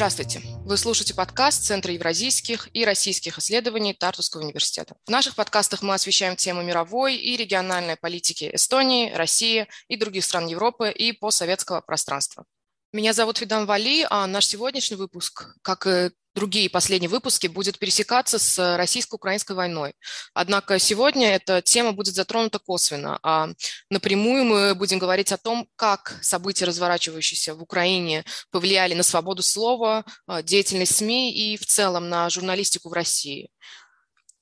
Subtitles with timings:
[0.00, 0.40] Здравствуйте.
[0.70, 4.94] Вы слушаете подкаст Центра евразийских и российских исследований Тартусского университета.
[5.04, 10.46] В наших подкастах мы освещаем темы мировой и региональной политики Эстонии, России и других стран
[10.46, 12.44] Европы и постсоветского пространства.
[12.92, 18.38] Меня зовут Фидан Вали, а наш сегодняшний выпуск, как и другие последние выпуски, будет пересекаться
[18.38, 19.94] с российско-украинской войной.
[20.34, 23.48] Однако сегодня эта тема будет затронута косвенно, а
[23.90, 30.04] напрямую мы будем говорить о том, как события, разворачивающиеся в Украине, повлияли на свободу слова,
[30.26, 33.50] а, деятельность СМИ и в целом на журналистику в России.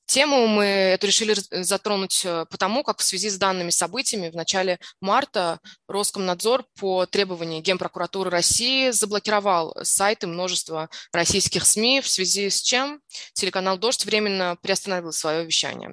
[0.09, 4.79] Тему мы эту решили затронуть э, потому, как в связи с данными событиями в начале
[5.03, 13.03] марта Роскомнадзор по требованию Генпрокуратуры России заблокировал сайты множества российских СМИ, в связи с чем
[13.35, 15.93] телеканал «Дождь» временно приостановил свое вещание.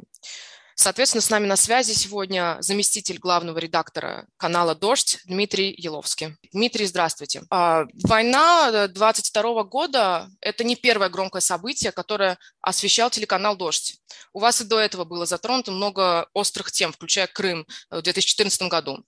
[0.77, 6.35] Соответственно, с нами на связи сегодня заместитель главного редактора канала «Дождь» Дмитрий Еловский.
[6.51, 7.43] Дмитрий, здравствуйте.
[7.49, 14.01] А, война 22 года– это не первое громкое событие, которое освещал телеканал «Дождь».
[14.33, 19.05] У вас и до этого было затронуто много острых тем, включая Крым в 2014 году.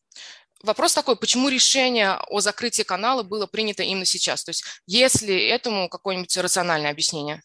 [0.64, 4.44] Вопрос такой, почему решение о закрытии канала было принято именно сейчас?
[4.46, 7.42] То есть есть ли этому какое-нибудь рациональное объяснение?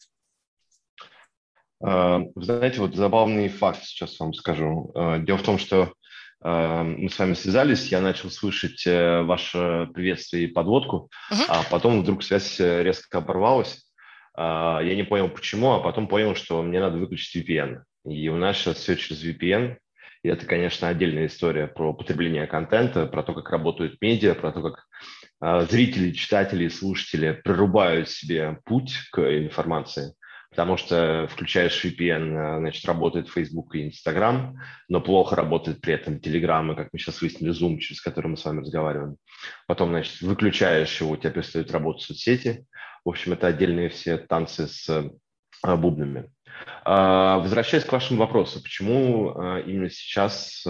[1.85, 4.91] Э, вы знаете, вот забавный факт сейчас вам скажу.
[4.95, 5.93] Э, дело в том, что
[6.43, 11.45] э, мы с вами связались, я начал слышать ваше приветствие и подводку, uh-huh.
[11.47, 13.85] а потом вдруг связь резко оборвалась.
[14.35, 17.83] Я не понял почему, а потом понял, что мне надо выключить VPN.
[18.07, 19.77] И у нас сейчас все через VPN.
[20.23, 24.63] И это, конечно, отдельная история про потребление контента, про то, как работают медиа, про то,
[24.63, 30.15] как зрители, читатели, слушатели прорубают себе путь к информации
[30.53, 36.71] потому что включаешь VPN, значит, работает Facebook и Instagram, но плохо работает при этом Telegram,
[36.71, 39.15] и, как мы сейчас выяснили, Zoom, через который мы с вами разговариваем.
[39.65, 42.67] Потом, значит, выключаешь его, у тебя перестают работать соцсети.
[43.03, 44.87] В общем, это отдельные все танцы с
[45.63, 46.29] а, бубнами.
[46.85, 50.61] А, возвращаясь к вашему вопросу, почему а, именно сейчас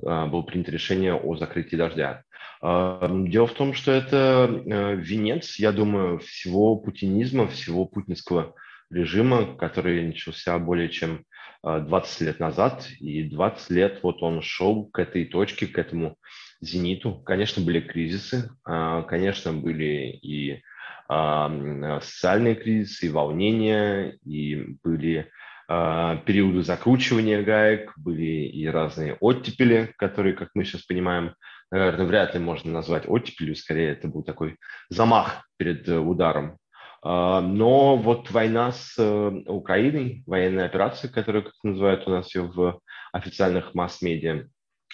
[0.00, 2.22] было принято решение о закрытии дождя?
[2.62, 4.48] Дело в том, что это
[4.96, 8.54] венец, я думаю, всего путинизма, всего путинского
[8.94, 11.24] режима, который начался более чем
[11.62, 16.16] 20 а, лет назад, и 20 лет вот он шел к этой точке, к этому
[16.60, 17.14] зениту.
[17.24, 20.62] Конечно, были кризисы, а, конечно, были и
[21.08, 25.30] а, социальные кризисы, и волнения, и были
[25.66, 31.34] периоды закручивания гаек, были и разные оттепели, которые, как мы сейчас понимаем,
[31.70, 34.58] наверное, вряд ли можно назвать оттепелью, скорее это был такой
[34.90, 36.58] замах перед э, ударом
[37.04, 42.80] но вот война с э, Украиной, военная операция, которую, как называют у нас ее в
[43.12, 44.46] официальных масс-медиа,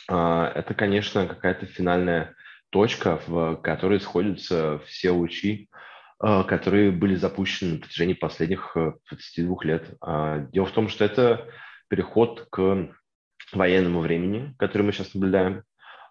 [0.08, 2.34] а, это, конечно, какая-то финальная
[2.70, 5.68] точка, в которой сходятся все лучи,
[6.18, 10.50] а, которые были запущены на протяжении последних 22 э, лет.
[10.52, 11.46] Дело в том, что это
[11.88, 12.88] переход к
[13.52, 15.62] военному времени, который мы сейчас наблюдаем.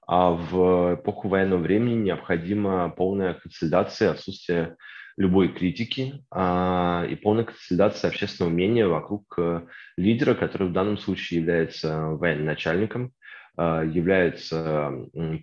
[0.08, 4.76] А в эпоху военного времени необходима полная консолидация, отсутствие
[5.20, 11.42] любой критики а, и полная консолидация общественного мнения вокруг а, лидера, который в данном случае
[11.42, 13.12] является военачальником,
[13.58, 14.94] а, является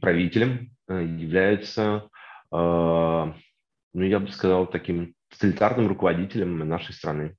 [0.00, 2.08] правителем, а, является,
[2.50, 3.34] а,
[3.92, 7.36] ну, я бы сказал, таким тоталитарным руководителем нашей страны.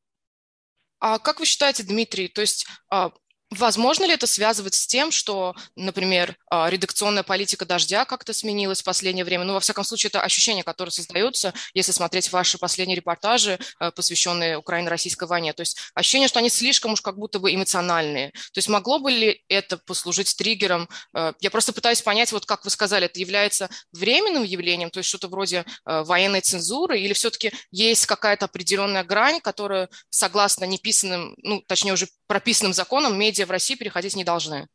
[1.00, 3.12] А как вы считаете, Дмитрий, то есть а,
[3.52, 8.84] Возможно ли это связывать с тем, что, например, а, редакционная политика «Дождя» как-то сменилась в
[8.84, 9.46] последнее время?
[9.46, 14.58] Ну, во всяком случае, это ощущение, которое создается, если смотреть ваши последние репортажи, а, посвященные
[14.58, 15.54] Украино-российской войне.
[15.54, 18.32] То есть ощущение, что они слишком уж как будто бы эмоциональные.
[18.32, 20.90] То есть могло бы ли это послужить триггером?
[21.14, 25.08] А, я просто пытаюсь понять, вот как вы сказали, это является временным явлением, то есть
[25.08, 31.94] что-то вроде военной цензуры, или все-таки есть какая-то определенная грань, которая, согласно неписанным, ну, точнее
[31.94, 34.68] уже прописанным законам, медиа в России переходить не должны.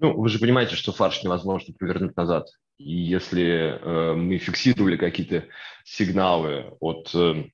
[0.00, 2.48] Ну, вы же понимаете, что фарш невозможно повернуть назад.
[2.78, 5.44] И если э, мы фиксировали какие-то
[5.84, 7.44] сигналы от э,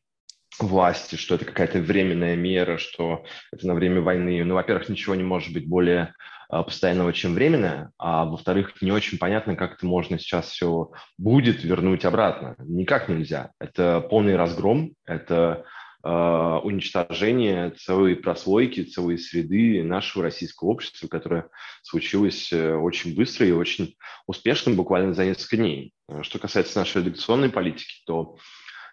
[0.58, 5.22] власти, что это какая-то временная мера, что это на время войны, ну, во-первых, ничего не
[5.22, 6.14] может быть более
[6.50, 11.62] э, постоянного, чем временное, а во-вторых, не очень понятно, как это можно сейчас все будет
[11.62, 12.56] вернуть обратно.
[12.58, 13.50] Никак нельзя.
[13.60, 15.66] Это полный разгром, это
[16.02, 21.48] а, уничтожение целой прослойки, целой среды нашего российского общества, которое
[21.82, 25.92] случилось э, очень быстро и очень успешно, буквально за несколько дней.
[26.22, 28.36] Что касается нашей редакционной политики, то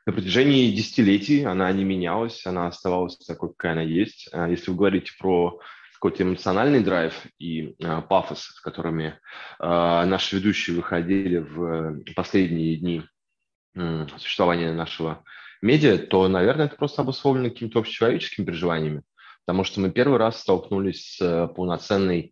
[0.05, 4.29] на протяжении десятилетий она не менялась, она оставалась такой, какая она есть.
[4.49, 5.59] Если вы говорите про
[5.97, 9.15] какой-то эмоциональный драйв и э, пафос, с которыми э,
[9.59, 13.03] наши ведущие выходили в последние дни
[13.75, 15.23] э, существования нашего
[15.61, 19.03] медиа, то, наверное, это просто обусловлено какими-то общечеловеческими переживаниями,
[19.45, 22.31] потому что мы первый раз столкнулись с э, полноценной э,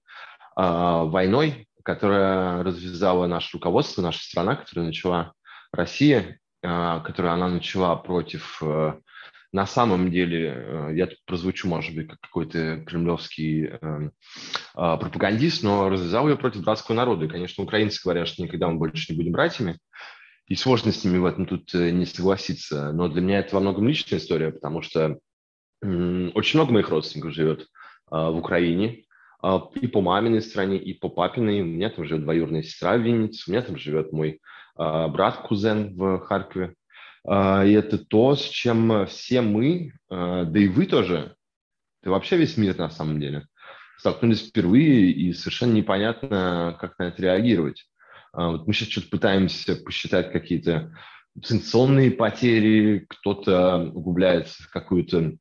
[0.55, 5.33] войной, которая развязала наше руководство, наша страна, которая начала
[5.71, 8.93] Россия, э, которую она начала против э,
[9.55, 14.09] на самом деле, э, я тут прозвучу, может быть, как какой-то кремлевский э,
[14.73, 17.23] а, пропагандист, но развязал ее против братского народа.
[17.23, 19.79] И, конечно, украинцы говорят, что никогда мы больше не будем братьями.
[20.47, 22.91] И сложно с ними в этом тут э, не согласиться.
[22.91, 25.19] Но для меня это во многом личная история, потому что
[25.81, 27.67] очень много моих родственников живет
[28.09, 29.03] а, в Украине,
[29.41, 31.61] а, и по маминой стране, и по папиной.
[31.61, 34.39] У меня там живет двоюродная сестра в Виннице, у меня там живет мой
[34.75, 36.75] брат-кузен в Харькове.
[37.27, 41.35] А, и это то, с чем все мы, а, да и вы тоже,
[42.03, 43.47] да вообще весь мир на самом деле,
[43.97, 47.85] столкнулись впервые, и совершенно непонятно, как на это реагировать.
[48.35, 50.93] А, вот мы сейчас что-то пытаемся посчитать какие-то
[51.43, 55.33] санкционные потери, кто-то углубляется в какую-то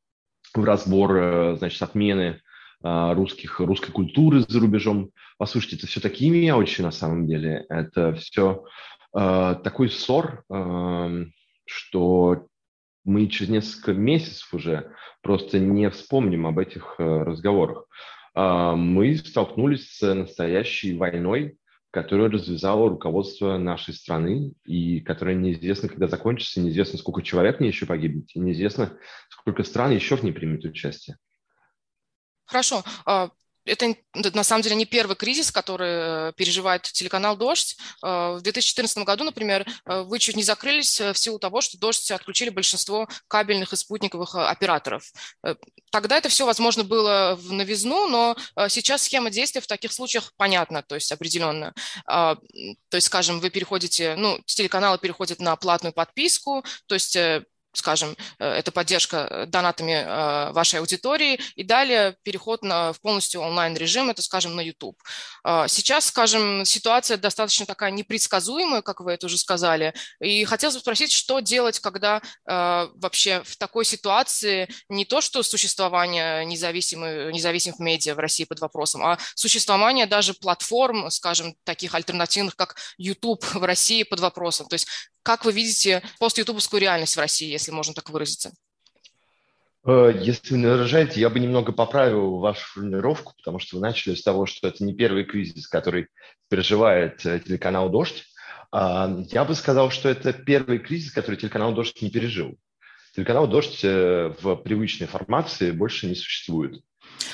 [0.54, 2.40] в разбор, значит, отмены
[2.80, 5.10] русских, русской культуры за рубежом.
[5.36, 7.66] Послушайте, это все такие мелочи на самом деле.
[7.68, 8.64] Это все
[9.16, 11.24] э, такой ссор, э,
[11.66, 12.46] что
[13.04, 14.92] мы через несколько месяцев уже
[15.22, 17.86] просто не вспомним об этих э, разговорах.
[18.34, 21.56] А, мы столкнулись с настоящей войной,
[21.94, 27.68] которая развязала руководство нашей страны и которая неизвестно, когда закончится, неизвестно, сколько человек в ней
[27.68, 28.98] еще погибнет, и неизвестно,
[29.28, 31.18] сколько стран еще в ней примет участие.
[32.46, 32.82] Хорошо.
[33.64, 37.76] Это на самом деле не первый кризис, который э, переживает телеканал «Дождь».
[38.02, 42.10] Э, в 2014 году, например, э, вы чуть не закрылись в силу того, что «Дождь»
[42.10, 45.10] отключили большинство кабельных и спутниковых операторов.
[45.90, 48.36] Тогда это все, возможно, было в новизну, но
[48.68, 51.72] сейчас схема действия в таких случаях понятна, то есть определенно.
[52.06, 52.38] То
[52.92, 57.16] есть, скажем, вы переходите, ну, телеканалы переходят на платную подписку, то есть
[57.74, 63.40] скажем, э, это поддержка э, донатами э, вашей аудитории, и далее переход на, в полностью
[63.40, 65.00] онлайн-режим, это, скажем, на YouTube.
[65.68, 71.12] Сейчас, скажем, ситуация достаточно такая непредсказуемая, как вы это уже сказали, и хотелось бы спросить,
[71.12, 78.18] что делать, когда вообще в такой ситуации не то, что существование независимых, независимых медиа в
[78.18, 84.20] России под вопросом, а существование даже платформ, скажем, таких альтернативных, как YouTube в России под
[84.20, 84.66] вопросом.
[84.66, 84.86] То есть
[85.24, 88.52] как вы видите пост-ютубовскую реальность в России, если можно так выразиться?
[89.86, 94.14] Э, если вы не возражаете, я бы немного поправил вашу формулировку, потому что вы начали
[94.14, 96.08] с того, что это не первый кризис, который
[96.48, 98.24] переживает э, телеканал «Дождь».
[98.70, 102.56] А, я бы сказал, что это первый кризис, который телеканал «Дождь» не пережил.
[103.14, 106.82] Телеканал «Дождь» э, в привычной формации больше не существует.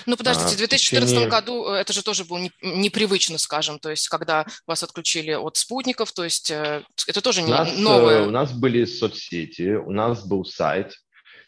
[0.05, 1.31] Ну, подождите, в 2014 течение...
[1.31, 6.13] году э, это же тоже было непривычно, скажем, то есть когда вас отключили от спутников,
[6.13, 8.27] то есть э, это тоже не нас, новое.
[8.27, 10.93] У нас были соцсети, у нас был сайт,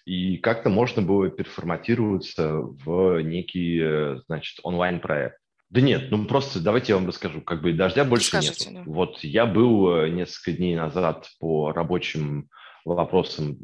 [0.06, 5.36] и как-то можно было переформатироваться в некий, значит, онлайн-проект.
[5.68, 7.42] Да нет, ну просто давайте я вам расскажу.
[7.42, 8.56] Как бы дождя больше нет.
[8.70, 8.82] Да.
[8.86, 12.48] Вот я был несколько дней назад по рабочим
[12.84, 13.56] вопросам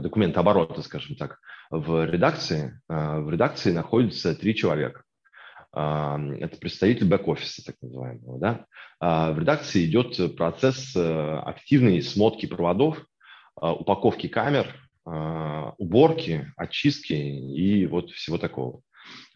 [0.00, 1.38] документа оборота, скажем так,
[1.70, 5.02] в редакции, а, в редакции находится три человека.
[5.72, 8.38] А, это представитель бэк-офиса, так называемого.
[8.38, 8.64] Да?
[9.00, 13.04] А, в редакции идет процесс э, активной смотки проводов,
[13.60, 14.72] упаковки камер,
[15.04, 18.82] уборки, очистки и вот всего такого.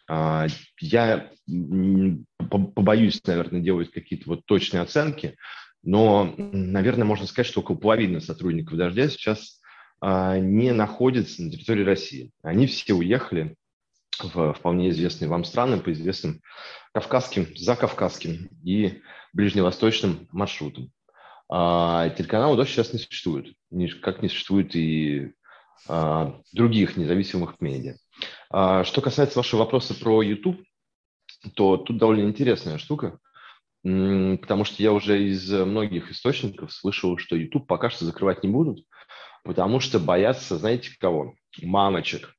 [0.09, 5.37] Я побоюсь, наверное, делать какие-то вот точные оценки,
[5.82, 9.60] но, наверное, можно сказать, что около половины сотрудников «Дождя» сейчас
[10.00, 12.30] а, не находятся на территории России.
[12.42, 13.56] Они все уехали
[14.20, 16.40] в вполне известные вам страны по известным
[16.92, 19.00] кавказским, закавказским и
[19.32, 20.90] ближневосточным маршрутам.
[21.48, 23.54] А телеканала «Дождь» сейчас не существует,
[24.00, 25.32] как не существует и
[25.88, 27.96] а, других независимых медиа.
[28.50, 30.62] А, что касается вашего вопроса про YouTube,
[31.54, 33.18] то тут довольно интересная штука,
[33.82, 38.84] потому что я уже из многих источников слышал, что YouTube пока что закрывать не будут,
[39.44, 41.34] потому что боятся, знаете кого?
[41.60, 42.34] Мамочек.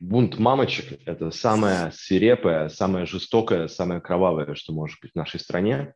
[0.00, 5.94] Бунт мамочек– это самое свирепое, самое жестокое, самое кровавое, что может быть в нашей стране.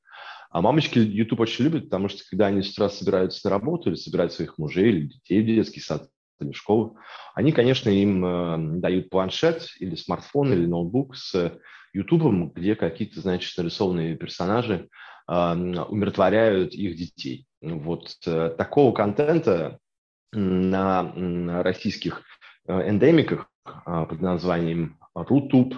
[0.51, 3.97] А мамочки YouTube очень любят, потому что когда они с утра собираются на работу или
[3.97, 6.09] собирают своих мужей или детей в детский сад
[6.41, 6.99] или в школу,
[7.35, 11.59] они, конечно, им э, дают планшет или смартфон или ноутбук с
[11.93, 14.89] YouTube, где какие-то, значит, нарисованные персонажи
[15.29, 17.47] э, умиротворяют их детей.
[17.61, 19.79] вот такого контента
[20.33, 22.23] на российских
[22.67, 23.49] эндемиках
[23.85, 25.75] под названием Рутуб,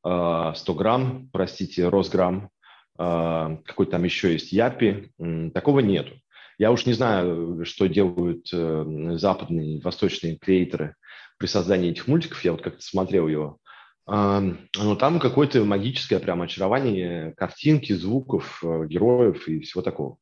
[0.00, 2.50] 100 грамм, простите, Росграмм,
[2.96, 5.12] какой там еще есть Япи,
[5.54, 6.16] такого нету.
[6.62, 10.94] Я уж не знаю, что делают западные, восточные креаторы
[11.36, 12.44] при создании этих мультиков.
[12.44, 13.58] Я вот как-то смотрел его.
[14.06, 20.18] Но там какое-то магическое прям очарование картинки, звуков, э, героев и всего такого.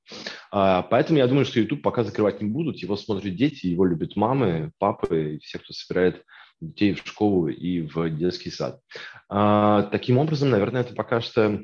[0.50, 2.78] А, поэтому я думаю, что YouTube пока закрывать не будут.
[2.78, 6.25] Его смотрят дети, его любят мамы, папы, все, кто собирает
[6.62, 8.80] детей в школу и в детский сад.
[9.28, 11.61] А, таким образом, наверное, это пока что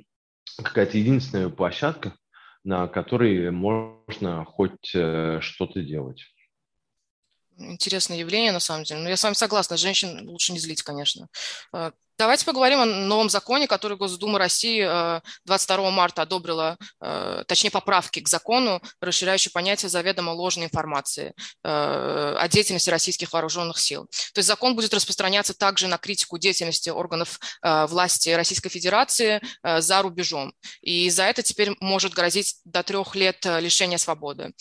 [0.63, 2.15] какая-то единственная площадка,
[2.67, 6.25] на которой можно хоть э, что-то делать
[7.59, 9.01] интересное явление, на самом деле.
[9.01, 11.29] Но я с вами согласна, женщин лучше не злить, конечно.
[11.73, 14.83] А, давайте поговорим о новом законе, который Госдума России
[15.45, 22.49] 22 а, марта одобрила, а, точнее, поправки к закону, расширяющие понятие заведомо ложной информации о
[22.49, 24.07] деятельности российских вооруженных сил.
[24.33, 30.53] То есть закон будет распространяться также на критику деятельности органов власти Российской Федерации за рубежом.
[30.81, 34.53] И за это теперь может грозить до трех лет лишения свободы.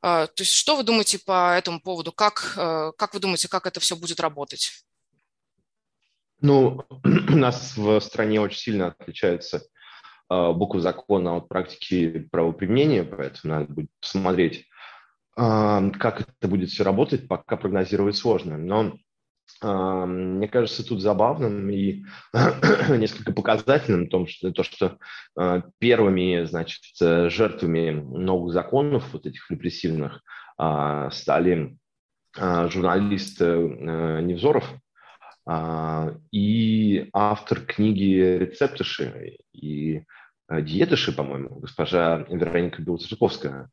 [0.00, 2.12] А, то есть что вы думаете по этому поводу?
[2.12, 4.84] Как, э, как вы думаете, как это все будет работать?
[6.40, 9.62] Ну, у нас в стране очень сильно отличается
[10.28, 14.66] а, буква закона от практики правоприменения, поэтому надо будет посмотреть,
[15.36, 18.56] а, как это будет все работать, пока прогнозировать сложно.
[18.56, 18.98] Но
[19.60, 22.04] мне кажется, тут забавным и
[22.90, 24.98] несколько показательным том, что, то, что
[25.36, 30.22] а, первыми значит, жертвами новых законов, вот этих репрессивных,
[30.56, 31.76] а, стали
[32.36, 34.64] журналист э, Невзоров
[36.30, 40.02] и автор книги «Рецептыши» и
[40.48, 43.70] «Диетыши», по-моему, госпожа Вероника Белоцерковская.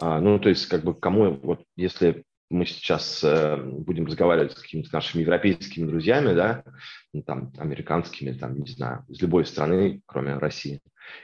[0.00, 4.92] Ну, то есть, как бы, кому, вот, если мы сейчас э, будем разговаривать с какими-то
[4.92, 6.64] нашими европейскими друзьями, да,
[7.12, 10.80] ну, там, американскими, там, не знаю, из любой страны, кроме России.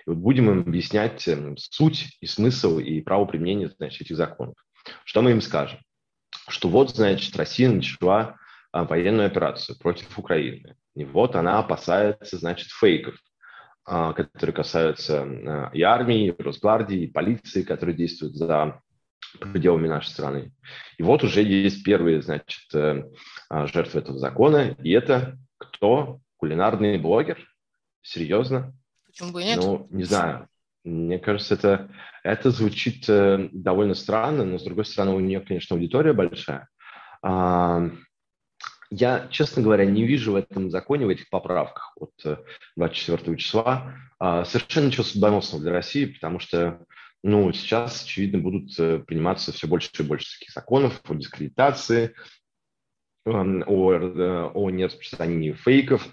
[0.07, 4.55] И вот будем им объяснять э, суть и смысл и право применения, значит, этих законов.
[5.05, 5.81] Что мы им скажем?
[6.49, 8.37] Что вот, значит, Россия начала
[8.77, 10.77] а, военную операцию против Украины.
[10.95, 13.17] И вот она опасается, значит, фейков,
[13.85, 18.81] а, которые касаются а, и армии, и Росгвардии, и полиции, которые действуют за
[19.39, 20.53] пределами нашей страны.
[20.99, 23.05] И вот уже есть первые, значит, э,
[23.49, 26.21] а, жертвы этого закона, и это кто?
[26.37, 27.39] Кулинарный блогер?
[28.03, 28.75] Серьезно?
[29.07, 29.57] Почему бы и нет?
[29.59, 30.49] Ну, не знаю.
[30.85, 31.91] Мне кажется, это,
[32.23, 36.69] это звучит э, довольно странно, но, с другой стороны, у нее, конечно, аудитория большая.
[37.23, 37.91] А,
[38.91, 42.13] я, честно говоря, не вижу в этом законе, в этих поправках от
[42.77, 46.85] 24 э, числа а, совершенно ничего судьбоносного для России, потому что
[47.29, 52.15] ну, сейчас, очевидно, будут э, приниматься все больше и больше таких законов о дискредитации,
[53.25, 56.07] эм, о, э, о нераспространении фейков.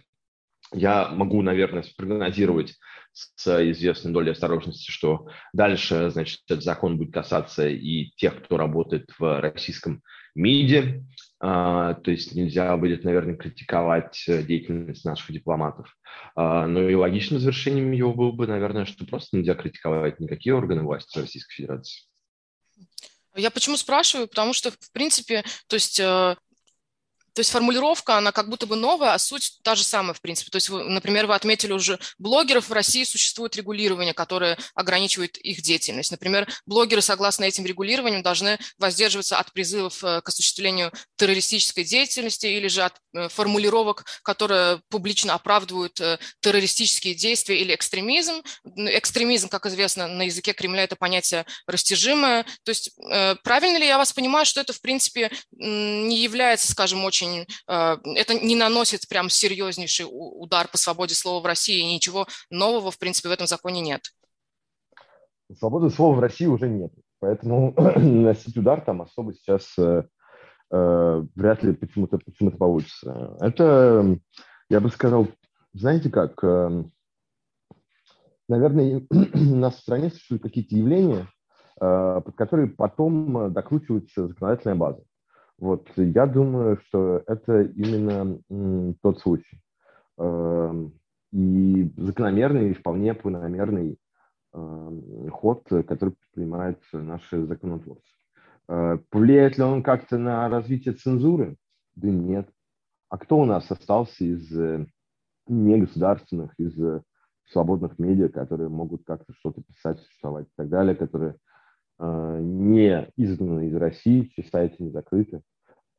[0.72, 2.80] Я могу, наверное, спрогнозировать
[3.12, 9.12] с известной долей осторожности, что дальше, значит, этот закон будет касаться и тех, кто работает
[9.20, 10.02] в российском
[10.36, 11.04] МИДе,
[11.40, 15.94] а, то есть нельзя будет, наверное, критиковать э, деятельность наших дипломатов.
[16.36, 20.84] А, но и логичным завершением его было бы, наверное, что просто нельзя критиковать никакие органы
[20.84, 22.04] власти Российской Федерации.
[23.36, 24.28] Я почему спрашиваю?
[24.28, 26.36] Потому что, в принципе, то есть э,
[27.34, 30.52] то есть формулировка, она как будто бы новая, а суть та же самая, в принципе.
[30.52, 35.62] То есть, вы, например, вы отметили уже, блогеров в России существует регулирование, которое ограничивает их
[35.62, 36.12] деятельность.
[36.12, 42.68] Например, блогеры, согласно этим регулированиям, должны воздерживаться от призывов э, к осуществлению террористической деятельности или
[42.68, 48.44] же от э, формулировок, которые публично оправдывают э, террористические действия или экстремизм.
[48.76, 52.44] Экстремизм, как известно, на языке Кремля это понятие растяжимое.
[52.64, 52.92] То есть
[53.44, 57.98] правильно ли я вас понимаю, что это, в принципе, не является, скажем, очень очень, э,
[58.16, 63.00] это не наносит прям серьезнейший удар по свободе слова в России, и ничего нового, в
[63.00, 64.02] принципе, в этом законе нет.
[65.58, 70.04] Свободы слова в России уже нет, поэтому наносить удар там особо сейчас э,
[70.72, 73.38] э, вряд ли почему-то почему получится.
[73.40, 74.18] Это,
[74.70, 75.28] я бы сказал,
[75.74, 76.84] знаете как, э,
[78.48, 81.28] наверное, у нас в стране существуют какие-то явления,
[81.80, 85.04] под которые потом докручивается законодательная база.
[85.64, 88.38] Вот, я думаю, что это именно
[89.02, 89.62] тот случай.
[90.18, 90.90] Э,
[91.32, 93.98] и закономерный, и вполне планомерный
[94.54, 98.04] э, ход, который предпринимают наши законотворцы.
[98.68, 101.56] Э, повлияет ли он как-то на развитие цензуры?
[101.96, 102.50] Да нет.
[103.08, 104.86] А кто у нас остался из э,
[105.48, 107.04] негосударственных, из э,
[107.46, 111.36] свободных медиа, которые могут как-то что-то писать, существовать и так далее, которые
[112.00, 115.42] не изгнаны из России, чьи сайты не закрыты.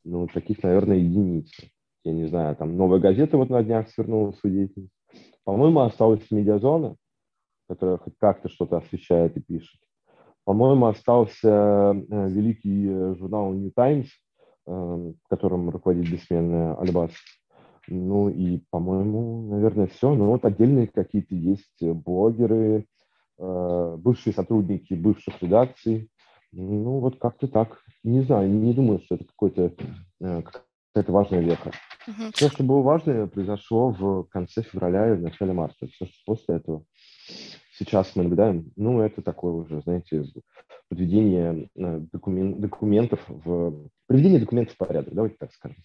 [0.05, 1.71] Ну, таких, наверное, единицы.
[2.05, 4.93] Я не знаю, там «Новая газета» вот на днях свернула свою деятельность.
[5.45, 6.97] По-моему, осталась «Медиазона»,
[7.69, 9.81] которая хоть как-то что-то освещает и пишет.
[10.45, 14.09] По-моему, остался э, великий э, журнал New Times,
[14.67, 17.13] э, которым руководит бессменная Альбас.
[17.89, 20.15] Ну и, по-моему, наверное, все.
[20.15, 22.87] Ну вот отдельные какие-то есть блогеры,
[23.37, 26.09] бывшие сотрудники бывших редакций.
[26.57, 27.81] Ну вот как-то так.
[28.03, 29.73] Не знаю, не думаю, что это какой-то
[30.21, 31.73] какая-то важная веха.
[32.07, 32.31] Угу.
[32.35, 35.87] Все, что было важное, произошло в конце февраля и в начале марта.
[35.89, 36.85] Все, что после этого
[37.79, 40.25] сейчас мы наблюдаем, ну, это такое уже, знаете,
[40.89, 43.89] подведение э, документ, документов в...
[44.07, 45.83] Приведение документов в порядок, давайте так скажем.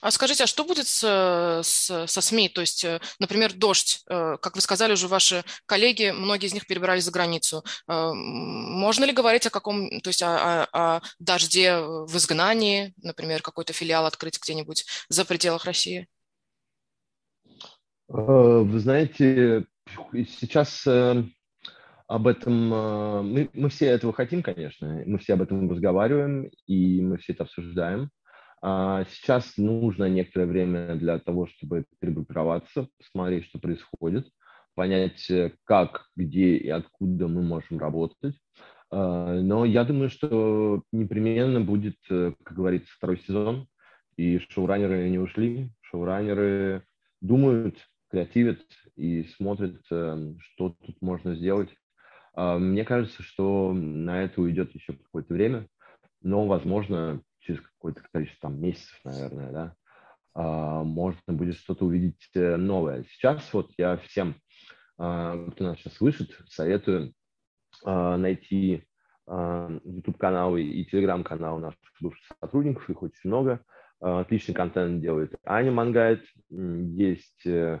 [0.00, 1.02] А скажите, а что будет с,
[1.64, 2.48] с, со СМИ?
[2.48, 6.66] То есть, э, например, «Дождь», э, как вы сказали уже, ваши коллеги, многие из них
[6.66, 7.64] перебирались за границу.
[7.86, 13.72] Можно ли говорить о каком, то есть о, о, о «Дожде» в изгнании, например, какой-то
[13.72, 16.06] филиал открыть где-нибудь за пределах России?
[18.08, 19.66] Вы знаете,
[20.12, 21.24] сейчас э,
[22.06, 27.00] об этом, э, мы, мы все этого хотим, конечно, мы все об этом разговариваем, и
[27.00, 28.10] мы все это обсуждаем.
[28.62, 34.28] А сейчас нужно некоторое время для того, чтобы перегруппироваться, посмотреть, что происходит,
[34.74, 38.36] понять, э, как, где и откуда мы можем работать.
[38.92, 43.68] Но я думаю, что непременно будет, как говорится, второй сезон,
[44.16, 46.82] и шоураннеры не ушли, шоураннеры
[47.20, 47.78] думают,
[48.10, 48.60] креативят
[48.96, 51.70] и смотрят, эм, что тут можно сделать.
[52.34, 55.66] А, мне кажется, что на это уйдет еще какое-то время,
[56.20, 59.74] но, возможно, через какое-то количество там, месяцев, наверное, да,
[60.34, 63.04] а, можно будет что-то увидеть э, новое.
[63.10, 64.36] Сейчас вот я всем,
[64.98, 67.12] а, кто нас сейчас слышит, советую
[67.82, 68.84] найти
[69.26, 73.64] YouTube-каналы и Telegram-канал наших бывших сотрудников, их очень много.
[74.00, 76.22] Отличный контент делает Аня Мангайт.
[76.50, 77.80] Есть э,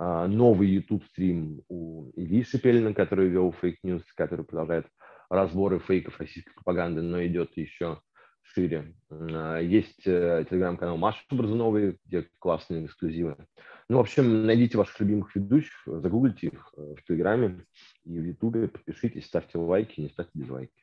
[0.00, 4.86] новый YouTube-стрим у Ильи Шепелина, который вел фейк News, который продолжает
[5.28, 7.98] разборы фейков российской пропаганды, но идет еще
[8.54, 8.94] шире.
[9.10, 13.36] А, есть э, телеграм-канал Маши Борзуновой, где классные эксклюзивы.
[13.88, 17.64] Ну, в общем, найдите ваших любимых ведущих, загуглите их э, в Телеграме
[18.04, 20.79] и в Ютубе, подпишитесь, ставьте лайки, не ставьте дизлайки.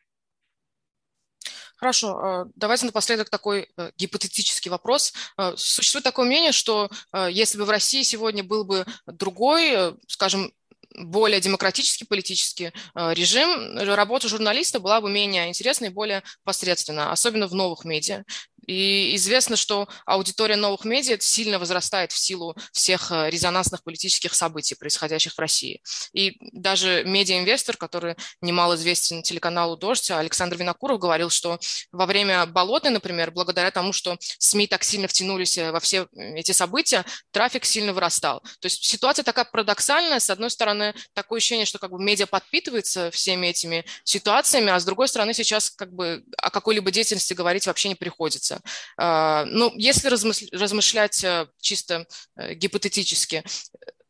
[1.78, 5.14] Хорошо, а, давайте напоследок такой э, гипотетический вопрос.
[5.38, 6.90] А, существует такое мнение, что
[7.30, 10.52] если бы в России сегодня был бы другой, э, скажем,
[10.96, 17.54] более демократический политический режим, работа журналиста была бы менее интересной и более посредственна, особенно в
[17.54, 18.24] новых медиа.
[18.68, 24.76] И известно, что аудитория новых медиа сильно возрастает в силу всех э, резонансных политических событий,
[24.76, 25.82] происходящих в России.
[26.14, 31.60] И даже медиаинвестор, который немало известен телеканалу «Дождь», Александр Винокуров говорил, что
[31.92, 36.52] во время «Болотной», например, благодаря тому, что СМИ так сильно втянулись э, во все эти
[36.52, 38.42] события, трафик сильно вырастал.
[38.60, 40.20] То есть ситуация такая парадоксальная.
[40.20, 44.86] С одной стороны, такое ощущение, что как бы медиа подпитывается всеми этими ситуациями, а с
[44.86, 48.57] другой стороны, сейчас как бы о какой-либо деятельности говорить вообще не приходится.
[48.98, 53.44] А, ну, если размышлять э, чисто э, гипотетически,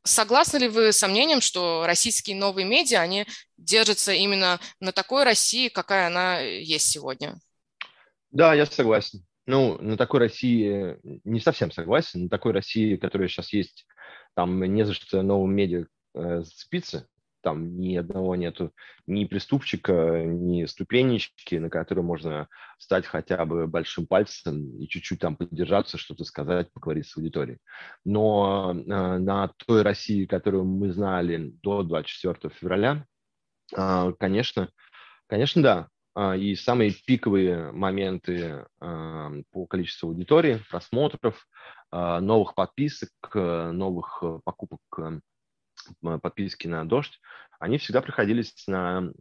[0.04, 3.26] согласны ли вы с сомнением, что российские новые медиа, они
[3.58, 7.40] держатся именно на такой России, какая она есть сегодня?
[8.32, 9.26] Да, я согласен.
[9.46, 12.24] Ну, на такой России не совсем согласен.
[12.24, 13.86] На такой России, которая сейчас есть,
[14.36, 17.08] там не за что новым медиа э, зацепиться
[17.42, 18.74] там ни одного нету,
[19.06, 22.48] ни преступчика, ни ступенечки, на которую можно
[22.78, 27.60] стать хотя бы большим пальцем и чуть-чуть там поддержаться, что-то сказать, поговорить с аудиторией.
[28.06, 33.06] Но э, на той России, которую мы знали до 24 февраля,
[33.76, 34.70] э, конечно,
[35.28, 35.88] конечно, да.
[36.18, 41.48] Э, и самые пиковые моменты э, по количеству аудитории, просмотров,
[41.92, 44.82] э, новых подписок, новых покупок
[46.22, 47.20] подписки на «Дождь»,
[47.60, 49.12] они всегда приходились на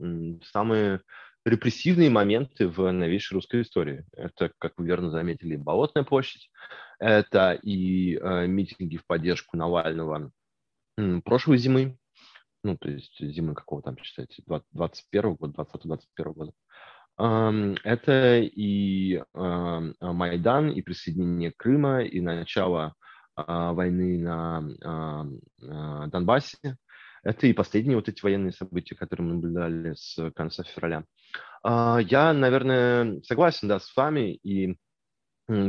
[0.44, 1.00] самые
[1.46, 4.04] репрессивные моменты в новейшей русской истории.
[4.12, 6.50] Это, как вы верно заметили, Болотная площадь,
[6.98, 10.32] это и э, митинги в поддержку Навального
[10.98, 11.96] э, прошлой зимы,
[12.64, 16.52] ну, то есть зимы какого там, считаете, 21 года, 20-21 года.
[17.18, 22.94] Э, это и э, Майдан, и присоединение Крыма, и начало
[23.36, 25.26] войны на а,
[25.62, 26.76] а, Донбассе.
[27.22, 31.04] Это и последние вот эти военные события, которые мы наблюдали с конца февраля.
[31.64, 34.78] Я, наверное, согласен да, с вами, и,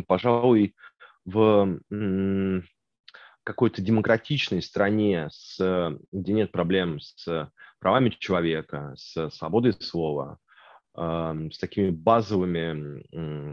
[0.05, 0.75] пожалуй,
[1.25, 1.81] в
[3.43, 10.37] какой-то демократичной стране, с, где нет проблем с правами человека, с свободой слова,
[10.95, 13.51] с такими базовыми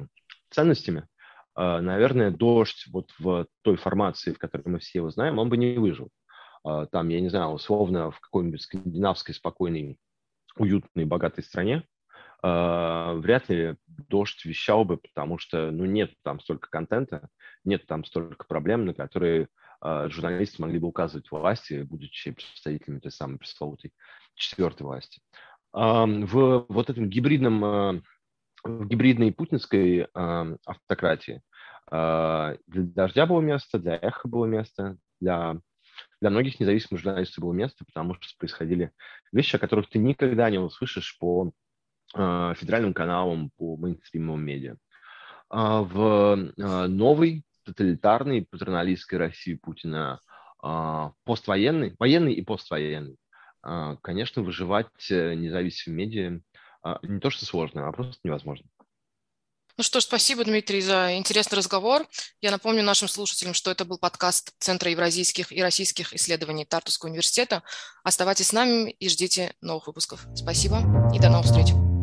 [0.50, 1.08] ценностями,
[1.56, 5.76] наверное, дождь вот в той формации, в которой мы все его знаем, он бы не
[5.78, 6.10] выжил.
[6.62, 9.98] Там, я не знаю, условно в какой-нибудь скандинавской спокойной,
[10.56, 11.84] уютной, богатой стране
[12.42, 17.28] вряд ли дождь вещал бы, потому что ну, нет там столько контента,
[17.64, 19.48] нет там столько проблем, на которые
[19.80, 23.92] журналисты могли бы указывать власти, будучи представителями той самой пресловутой
[24.34, 25.22] четвертой власти.
[25.72, 28.02] В вот этом гибридном,
[28.64, 31.42] в гибридной путинской э, автократии
[31.90, 35.60] э, для «Дождя» было место, для «Эхо» было место, для
[36.20, 38.90] для многих независимых журналистов было место, потому что происходили
[39.30, 41.52] вещи, о которых ты никогда не услышишь по
[42.14, 44.76] э, федеральным каналам, по мейнстримовым медиа.
[45.50, 50.20] А в э, новой тоталитарной патерналистской России Путина,
[50.62, 53.16] а, поствоенной, военной и поствоенной,
[53.62, 56.40] а, конечно, выживать э, независимым медиа
[57.02, 58.66] не то что сложно, а просто невозможно.
[59.76, 62.06] Ну что ж, спасибо, Дмитрий, за интересный разговор.
[62.40, 67.64] Я напомню нашим слушателям, что это был подкаст Центра евразийских и российских исследований Тартусского университета.
[68.04, 70.26] Оставайтесь с нами и ждите новых выпусков.
[70.36, 70.78] Спасибо
[71.12, 71.93] и до новых встреч.